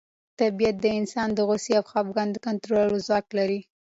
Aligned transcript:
طبیعت 0.39 0.75
د 0.81 0.85
انسان 0.99 1.29
د 1.33 1.39
غوسې 1.47 1.71
او 1.79 1.83
خپګان 1.89 2.27
د 2.31 2.37
کنټرولولو 2.45 2.97
ځواک 3.07 3.25
لري. 3.37 3.59